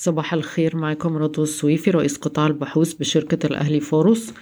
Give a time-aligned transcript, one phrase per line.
[0.00, 4.34] صباح الخير معاكم رضوى السويفي رئيس قطاع البحوث بشركة الأهلي فاروس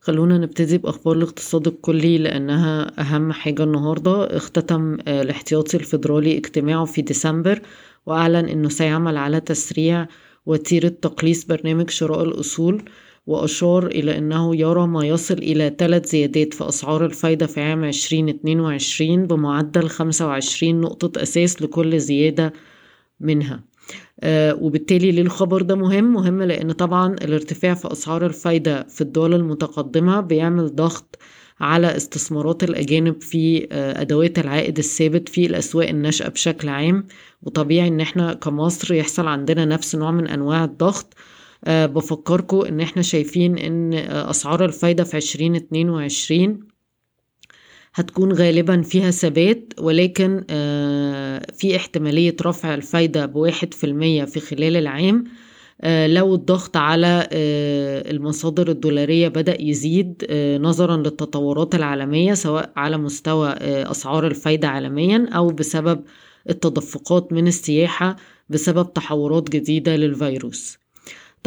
[0.00, 4.36] خلونا نبتدي بأخبار الاقتصاد الكلي لأنها أهم حاجة النهاردة.
[4.36, 7.60] اختتم الاحتياطي الفيدرالي اجتماعه في ديسمبر
[8.06, 10.08] وأعلن أنه سيعمل على تسريع
[10.46, 12.82] وتيرة تقليص برنامج شراء الأصول
[13.26, 19.26] وأشار إلى أنه يرى ما يصل إلى ثلاث زيادات في أسعار الفايدة في عام 2022
[19.26, 22.52] بمعدل 25 نقطة أساس لكل زيادة
[23.20, 23.54] منها.
[23.54, 23.75] آه
[24.34, 30.20] وبالتالي ليه الخبر ده مهم؟ مهم لأن طبعا الارتفاع في أسعار الفايدة في الدول المتقدمة
[30.20, 31.18] بيعمل ضغط
[31.60, 37.06] على استثمارات الأجانب في آه أدوات العائد الثابت في الأسواق الناشئة بشكل عام.
[37.42, 41.14] وطبيعي إن إحنا كمصر يحصل عندنا نفس نوع من أنواع الضغط.
[41.64, 46.60] أه بفكركم إن إحنا شايفين إن أسعار الفايدة في عشرين اتنين وعشرين
[47.94, 50.44] هتكون غالبا فيها ثبات ولكن
[51.54, 55.24] في احتمالية رفع الفايدة بواحد في المية في خلال العام
[55.80, 57.28] أه لو الضغط على
[58.10, 60.26] المصادر الدولارية بدأ يزيد
[60.60, 66.04] نظرا للتطورات العالمية سواء على مستوى أسعار الفايدة عالميا أو بسبب
[66.50, 68.16] التدفقات من السياحة
[68.48, 70.85] بسبب تحورات جديدة للفيروس.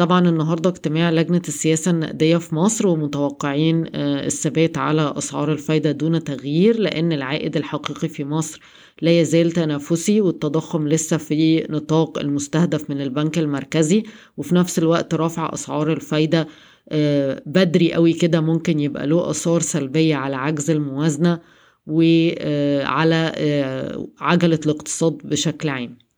[0.00, 6.78] طبعا النهاردة اجتماع لجنة السياسة النقدية في مصر ومتوقعين الثبات على أسعار الفايدة دون تغيير
[6.80, 8.60] لأن العائد الحقيقي في مصر
[9.02, 14.02] لا يزال تنافسي والتضخم لسه في نطاق المستهدف من البنك المركزي.
[14.36, 16.48] وفي نفس الوقت رفع أسعار الفايدة
[17.46, 21.40] بدري قوي كده ممكن يبقى له آثار سلبية على عجز الموازنة
[21.86, 23.32] وعلى
[24.20, 25.98] عجلة الاقتصاد بشكل عام.
[25.98, 26.09] آه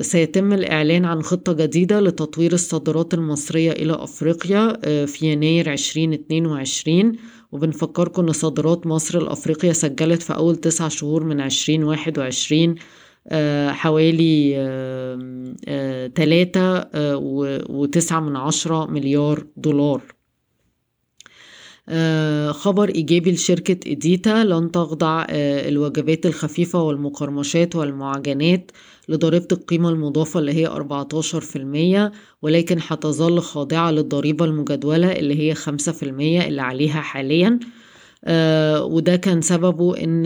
[0.00, 7.12] سيتم الإعلان عن خطة جديدة لتطوير الصادرات المصرية إلى أفريقيا آه في يناير 2022
[7.52, 12.74] وبنفكركم أن صادرات مصر لأفريقيا سجلت في أول تسع شهور من 2021
[13.28, 14.54] آه حوالي
[16.14, 16.84] تلاتة
[17.70, 20.02] وتسعة من عشرة مليار دولار.
[20.06, 20.21] آه
[22.52, 28.70] خبر إيجابي لشركة إديتا لن تخضع آه الوجبات الخفيفة والمقرمشات والمعجنات
[29.08, 36.02] لضريبة القيمة المضافة اللي هي 14% ولكن هتظل خاضعة للضريبة المجدولة اللي هي 5%
[36.46, 37.58] اللي عليها حاليا.
[38.24, 40.22] آه وده كان سببه إن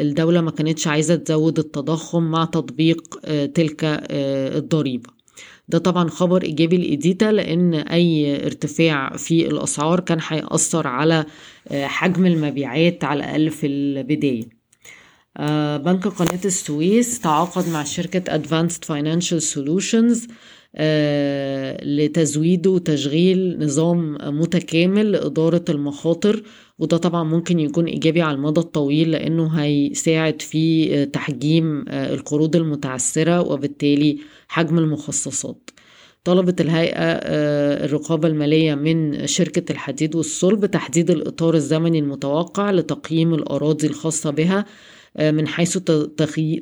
[0.00, 3.18] الدولة ما كانتش عايزة تزود التضخم مع تطبيق
[3.54, 5.17] تلك الضريبة.
[5.68, 11.24] ده طبعا خبر إيجابي لايديتا لأن أي ارتفاع في الأسعار كان هيأثر على
[11.72, 14.58] حجم المبيعات على الأقل في البداية.
[15.78, 20.30] بنك قناة السويس تعاقد مع شركة Advanced Financial Solutions
[21.82, 26.42] لتزويد وتشغيل نظام متكامل لإدارة المخاطر
[26.78, 34.18] وده طبعا ممكن يكون إيجابي على المدى الطويل لأنه هيساعد في تحجيم القروض المتعثرة وبالتالي
[34.48, 35.70] حجم المخصصات.
[36.24, 37.02] طلبت الهيئة
[37.84, 44.64] الرقابة المالية من شركة الحديد والصلب تحديد الإطار الزمني المتوقع لتقييم الأراضي الخاصة بها
[45.20, 45.78] من حيث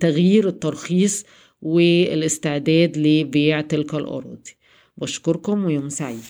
[0.00, 1.24] تغيير الترخيص
[1.62, 4.56] والاستعداد لبيع تلك الأراضي
[4.96, 6.24] بشكركم ويوم سعيد.